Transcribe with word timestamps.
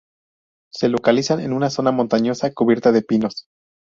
Se 0.73 0.89
localizan 0.89 1.41
en 1.41 1.53
una 1.53 1.69
zona 1.69 1.91
montañosa 1.91 2.51
cubierta 2.51 2.91
de 2.91 3.03
pinos. 3.03 3.45